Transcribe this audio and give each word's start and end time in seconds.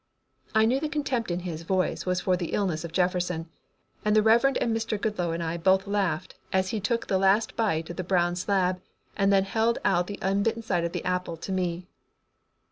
I 0.55 0.65
knew 0.65 0.79
the 0.79 0.89
contempt 0.89 1.29
in 1.29 1.41
his 1.41 1.61
voice 1.61 2.07
was 2.07 2.21
for 2.21 2.35
the 2.35 2.53
illness 2.53 2.83
of 2.83 2.91
Jefferson, 2.91 3.51
and 4.03 4.15
the 4.15 4.23
Reverend 4.23 4.57
Mr. 4.59 4.99
Goodloe 4.99 5.31
and 5.31 5.43
I 5.43 5.57
both 5.57 5.85
laughed 5.85 6.33
as 6.51 6.69
he 6.69 6.79
took 6.79 7.05
the 7.05 7.19
last 7.19 7.55
bite 7.55 7.91
of 7.91 7.97
the 7.97 8.03
brown 8.03 8.35
slab 8.35 8.81
and 9.15 9.31
then 9.31 9.43
held 9.43 9.77
out 9.85 10.07
the 10.07 10.17
unbitten 10.23 10.63
side 10.63 10.85
of 10.85 10.91
the 10.93 11.05
apple 11.05 11.37
to 11.37 11.51
me. 11.51 11.87